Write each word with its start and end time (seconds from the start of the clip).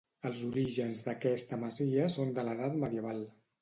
Els 0.29 0.39
orígens 0.47 1.05
d'aquesta 1.09 1.61
masia 1.67 2.11
són 2.19 2.37
de 2.41 2.51
l'edat 2.51 2.85
medieval. 2.85 3.27